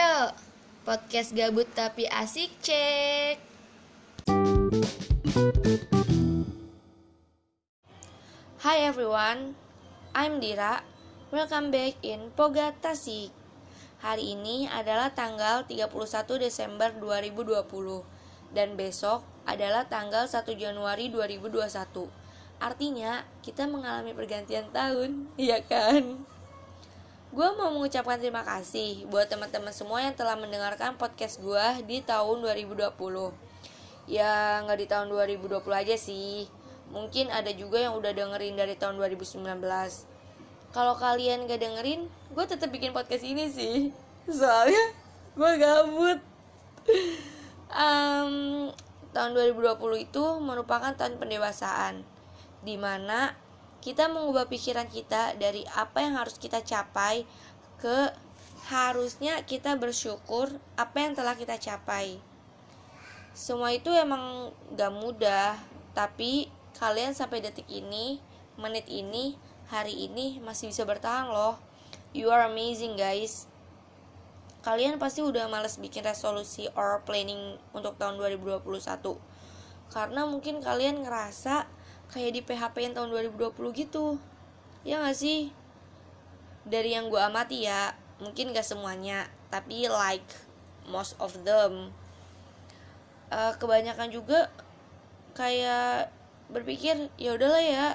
[0.00, 0.32] Ayo,
[0.88, 3.36] podcast gabut tapi asik cek.
[8.64, 9.60] Hi everyone,
[10.16, 10.80] I'm Dira.
[11.28, 13.28] Welcome back in Poga Tasik.
[14.00, 15.92] Hari ini adalah tanggal 31
[16.48, 22.08] Desember 2020 dan besok adalah tanggal 1 Januari 2021.
[22.56, 26.24] Artinya, kita mengalami pergantian tahun, iya kan?
[27.30, 32.42] Gue mau mengucapkan terima kasih buat teman-teman semua yang telah mendengarkan podcast gue di tahun
[32.42, 32.90] 2020.
[34.10, 36.50] Ya, nggak di tahun 2020 aja sih.
[36.90, 39.46] Mungkin ada juga yang udah dengerin dari tahun 2019.
[40.74, 43.94] Kalau kalian gak dengerin, gue tetap bikin podcast ini sih.
[44.26, 44.90] Soalnya
[45.38, 46.18] gue gabut.
[47.70, 48.34] um,
[49.14, 52.02] tahun 2020 itu merupakan tahun pendewasaan.
[52.66, 53.38] Di mana
[53.80, 57.24] kita mengubah pikiran kita dari apa yang harus kita capai
[57.80, 58.12] ke
[58.68, 62.20] harusnya kita bersyukur apa yang telah kita capai.
[63.32, 65.56] Semua itu emang gak mudah,
[65.96, 68.20] tapi kalian sampai detik ini,
[68.60, 69.40] menit ini,
[69.72, 71.56] hari ini masih bisa bertahan loh.
[72.12, 73.48] You are amazing guys.
[74.60, 78.60] Kalian pasti udah males bikin resolusi or planning untuk tahun 2021.
[79.88, 81.64] Karena mungkin kalian ngerasa
[82.10, 84.18] kayak di PHP yang tahun 2020 gitu.
[84.82, 85.54] Ya gak sih?
[86.66, 90.26] Dari yang gue amati ya mungkin gak semuanya tapi like
[90.90, 91.94] most of them.
[93.30, 94.50] Uh, kebanyakan juga
[95.38, 96.10] kayak
[96.50, 97.86] berpikir ya udahlah ya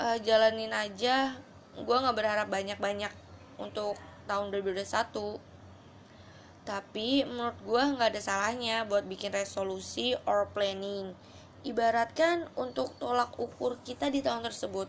[0.00, 1.36] uh, jalanin aja.
[1.78, 3.12] Gue nggak berharap banyak banyak
[3.60, 5.48] untuk tahun 2021
[6.68, 11.16] tapi menurut gue nggak ada salahnya buat bikin resolusi or planning
[11.66, 14.86] ibaratkan untuk tolak ukur kita di tahun tersebut.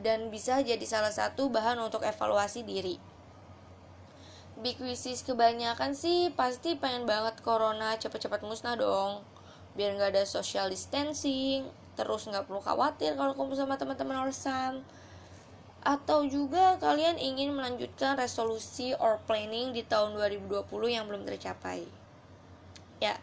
[0.00, 2.96] Dan bisa jadi salah satu bahan untuk evaluasi diri.
[4.60, 9.24] Big wishes kebanyakan sih pasti pengen banget corona cepet-cepet musnah dong.
[9.72, 14.80] Biar nggak ada social distancing terus nggak perlu khawatir kalau kumpul sama teman-teman orsam
[15.80, 21.84] atau juga kalian ingin melanjutkan resolusi or planning di tahun 2020 yang belum tercapai.
[23.00, 23.16] Ya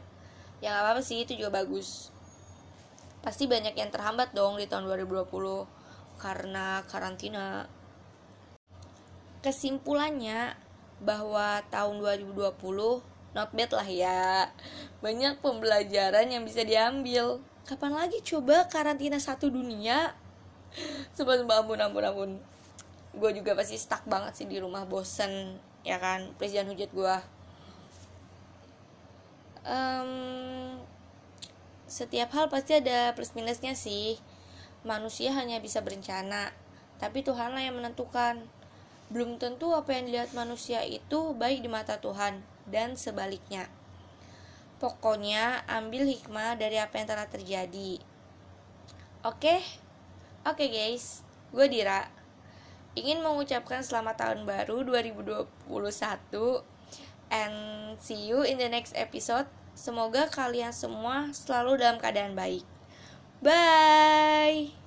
[0.57, 2.09] ya nggak apa-apa sih itu juga bagus
[3.27, 5.27] pasti banyak yang terhambat dong di tahun 2020
[6.15, 7.67] karena karantina.
[9.43, 10.55] Kesimpulannya
[11.03, 12.55] bahwa tahun 2020
[13.35, 14.47] not bad lah ya.
[15.03, 17.43] Banyak pembelajaran yang bisa diambil.
[17.67, 20.15] Kapan lagi coba karantina satu dunia?
[21.11, 22.31] Sumpah ampun, ampun, ampun.
[23.11, 26.31] Gue juga pasti stuck banget sih di rumah bosen, ya kan?
[26.39, 27.15] Jangan hujat gue.
[29.67, 30.79] Um,
[31.87, 34.19] setiap hal pasti ada plus minusnya sih.
[34.83, 36.51] Manusia hanya bisa berencana,
[36.99, 38.43] tapi Tuhanlah yang menentukan.
[39.07, 43.71] Belum tentu apa yang dilihat manusia itu baik di mata Tuhan dan sebaliknya.
[44.83, 48.03] Pokoknya ambil hikmah dari apa yang telah terjadi.
[49.23, 49.63] Oke?
[50.43, 51.23] Oke guys,
[51.55, 52.11] gue Dira.
[52.93, 55.47] Ingin mengucapkan selamat tahun baru 2021
[57.31, 57.55] and
[57.99, 59.47] see you in the next episode.
[59.77, 62.65] Semoga kalian semua selalu dalam keadaan baik.
[63.45, 64.86] Bye.